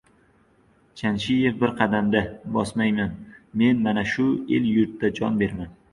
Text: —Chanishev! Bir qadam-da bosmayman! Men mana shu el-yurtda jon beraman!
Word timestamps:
—Chanishev! 1.01 1.59
Bir 1.59 1.73
qadam-da 1.83 2.23
bosmayman! 2.57 3.13
Men 3.63 3.87
mana 3.89 4.05
shu 4.15 4.27
el-yurtda 4.59 5.13
jon 5.21 5.39
beraman! 5.45 5.71